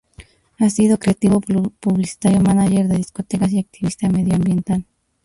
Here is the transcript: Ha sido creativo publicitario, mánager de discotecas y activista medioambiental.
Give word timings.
Ha 0.57 0.67
sido 0.71 0.97
creativo 0.97 1.41
publicitario, 1.41 2.39
mánager 2.39 2.87
de 2.87 2.97
discotecas 2.97 3.51
y 3.51 3.59
activista 3.59 4.09
medioambiental. 4.09 4.83